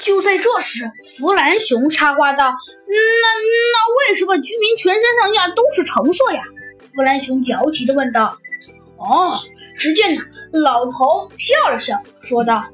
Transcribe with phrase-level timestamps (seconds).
[0.00, 2.44] 就在这时，弗兰熊插话道
[2.88, 6.42] ：“那那为什么居民全身上下都是橙色呀？”
[6.86, 8.36] 弗兰熊焦急地问道。
[8.98, 9.38] “哦，
[9.76, 10.22] 只见呢，
[10.52, 12.64] 老头笑了笑，说道：‘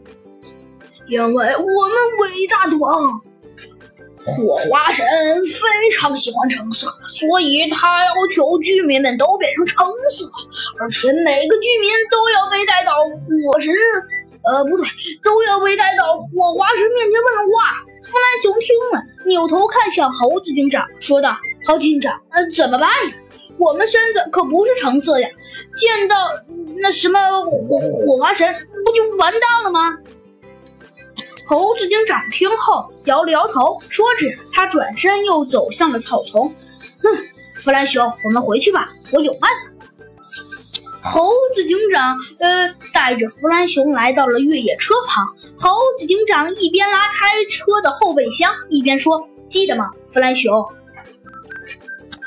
[1.09, 3.21] 因为我们伟大的王
[4.25, 5.05] 火花神
[5.45, 10.25] 非常喜欢橙色，所以他要求居民们都变成橙色，
[10.81, 13.75] 而且每个居民都要被带到火神。’”
[14.47, 14.87] 呃，不对，
[15.23, 17.83] 都要被带到火华神面前问话。
[18.03, 23.17] 弗兰熊听了，扭头看向猴子警长，说道：“猴警长，呃，怎么办呀？
[23.59, 25.29] 我们身子可不是橙色呀，
[25.77, 26.17] 见到
[26.77, 28.55] 那什么火火花神，
[28.85, 29.99] 不就完蛋了吗？”
[31.49, 36.49] 猴子警长听后摇了摇头，说着，他转身又走向了草丛。
[37.03, 37.17] 哼，
[37.63, 39.76] 弗兰熊，我们回去吧，我有办法。
[41.17, 45.27] 猴子警长，呃，带着弗兰熊来到了越野车旁。
[45.59, 50.69] 猴子警长一边拉开车的后备箱，一边说：“记得吗，弗兰熊？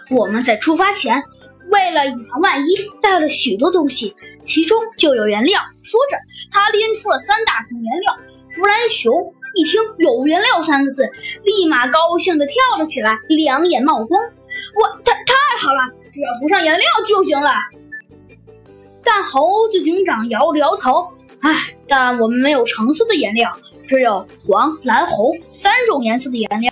[0.09, 1.22] 我们在出发前，
[1.69, 6.17] 为了以防万一，带了许多东西，其中就有原料。”说着，
[6.52, 8.17] 他拎出了三大桶原料。
[8.50, 9.13] 弗兰熊
[9.53, 11.08] 一听“有原料”三个字，
[11.44, 14.19] 立马高兴地跳了起来，两眼冒光
[14.73, 17.52] ：“我太太好了，只要涂上颜料就行了。”
[19.11, 21.07] 但猴子警长摇了摇头，
[21.41, 23.51] 唉，但我们没有橙色的颜料，
[23.88, 26.71] 只有黄、蓝、红三种颜色的颜料。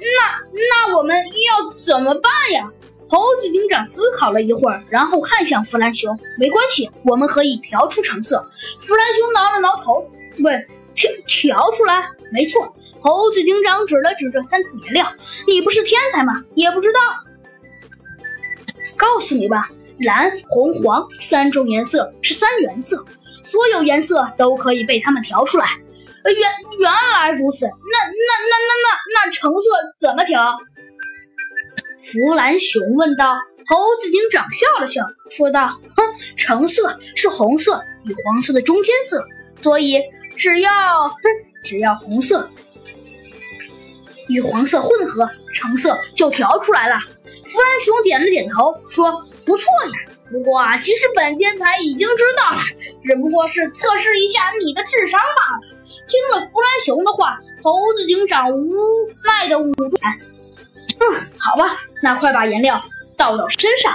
[0.00, 2.68] 那那我们要怎么办呀？
[3.08, 8.44] 猴子警长思考了一会儿，然后看向弗兰熊，没关系，我们可以调出橙色。
[8.80, 10.04] 弗兰熊挠了挠头，
[10.40, 10.60] 问：
[10.96, 12.08] 调调出来？
[12.32, 12.74] 没错。
[13.00, 15.06] 猴子警长指了指这三种颜料，
[15.46, 16.42] 你不是天才吗？
[16.56, 16.98] 也不知道？
[18.96, 19.70] 告诉你吧。
[20.02, 23.04] 蓝、红、黄三种颜色是三原色，
[23.44, 25.66] 所有颜色都可以被它们调出来。
[26.24, 26.36] 原
[26.78, 30.56] 原来如此，那那那那那那橙色怎么调？
[32.04, 33.34] 弗兰熊问道。
[33.64, 36.04] 猴子警长笑了笑，说道：“哼，
[36.36, 39.24] 橙色是红色与黄色的中间色，
[39.56, 40.02] 所以
[40.36, 41.16] 只要哼，
[41.64, 42.44] 只要红色
[44.28, 46.96] 与黄色混合，橙色就调出来了。”
[47.46, 49.12] 弗兰熊点了点头，说。
[49.44, 52.62] 不错呀，不过啊，其实本天才已经知道了，
[53.04, 55.76] 只不过是测试一下你的智商罢了。
[56.08, 58.74] 听了弗兰熊的话，猴子警长无
[59.24, 60.12] 奈的捂住脸。
[61.00, 62.82] 嗯，好吧，那快把颜料
[63.16, 63.94] 倒到身上。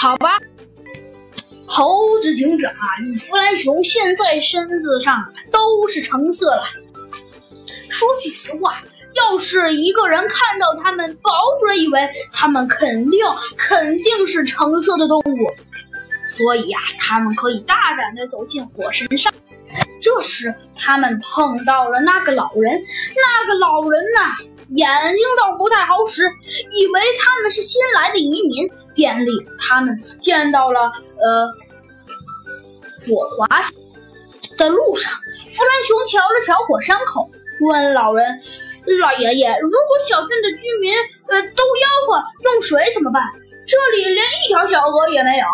[0.00, 0.38] 好吧，
[1.66, 5.20] 猴子警长与弗兰熊现在身子上
[5.52, 6.64] 都是橙色了。
[7.90, 8.80] 说句实话。
[9.18, 11.30] 要是一个人看到他们，保
[11.60, 13.20] 准以为他们肯定
[13.56, 15.50] 肯定是橙色的动物，
[16.36, 19.32] 所以呀，他们可以大胆地走进火神山。
[20.00, 22.80] 这时，他们碰到了那个老人，
[23.16, 24.36] 那个老人呐，
[24.70, 26.22] 眼睛倒不太好使，
[26.72, 28.68] 以为他们是新来的移民。
[28.94, 31.46] 便领，他们见到了呃
[33.06, 33.46] 火华
[34.58, 37.28] 的路上，弗兰熊瞧了瞧火山口，
[37.68, 38.26] 问老人。
[39.00, 39.78] 老爷爷，如果
[40.08, 43.22] 小镇的居民呃都吆喝用水怎么办？
[43.66, 45.46] 这里连一条小河也没有。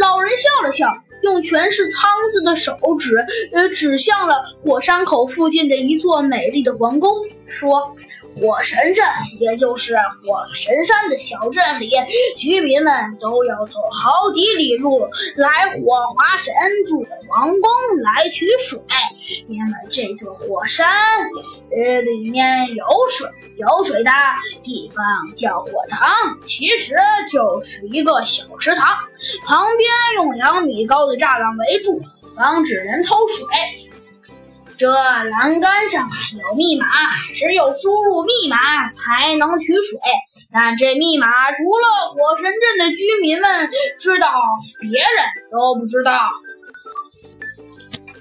[0.00, 0.86] 老人笑了笑，
[1.22, 7.10] 用全是苍子的手指呃指向了火山口附近的一座美丽的皇宫，
[7.48, 7.94] 说。
[8.40, 9.04] 火神镇，
[9.38, 11.90] 也就是火神山的小镇里，
[12.36, 15.06] 居民们都要走好几里路
[15.36, 16.52] 来火华神
[16.86, 17.70] 住的皇宫
[18.02, 18.80] 来取水，
[19.48, 20.88] 因为这座火山
[21.70, 24.10] 呃里面有水，有水的
[24.64, 25.04] 地方
[25.36, 26.10] 叫火塘，
[26.46, 26.96] 其实
[27.30, 28.96] 就是一个小池塘，
[29.46, 32.00] 旁边用两米高的栅栏围住，
[32.36, 33.46] 防止人偷水。
[34.82, 36.86] 这栏杆上有密码，
[37.36, 39.82] 只有输入密码才能取水。
[40.52, 43.68] 但这密码除了火神镇的居民们
[44.00, 44.28] 知道，
[44.80, 45.08] 别人
[45.52, 46.28] 都不知道。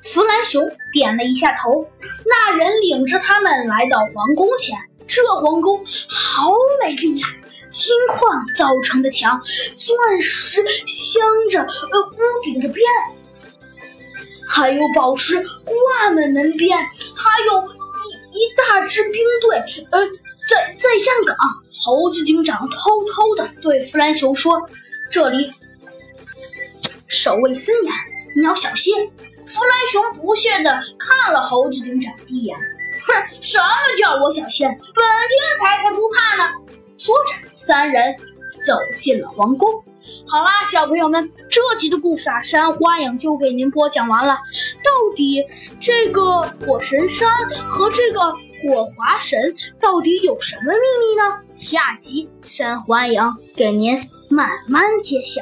[0.03, 1.89] 弗兰熊点了一下头，
[2.27, 4.77] 那人领着他们来到皇宫前。
[5.07, 6.51] 这皇宫好
[6.83, 7.27] 美丽呀！
[7.71, 9.41] 金矿造成的墙，
[9.73, 12.85] 钻石镶着呃屋顶的边。
[14.53, 17.61] 还有宝石挂满门边，还有
[18.35, 19.57] 一一大支兵队，
[19.91, 20.05] 呃，
[20.49, 21.37] 在在站岗。
[21.83, 24.61] 猴子警长偷偷的对弗兰熊说
[25.11, 25.51] ：“这里
[27.07, 27.93] 守卫森严，
[28.35, 29.09] 你要小心。”
[29.47, 32.55] 弗兰熊不屑的看了猴子警长一眼，
[33.05, 33.65] 哼，什么
[33.99, 34.67] 叫我小心？
[34.67, 36.51] 本天才才不怕呢！
[36.99, 38.13] 说着，三人
[38.67, 39.83] 走进了皇宫。
[40.27, 44.33] 好啦，小朋友们，这集的故事啊，山花影就给您播讲完了。
[44.33, 45.43] 到底
[45.79, 47.29] 这个火神山
[47.69, 48.19] 和这个
[48.63, 51.39] 火华神到底有什么秘密呢？
[51.55, 53.21] 下集山花影
[53.57, 53.95] 给您
[54.31, 55.41] 慢慢揭晓。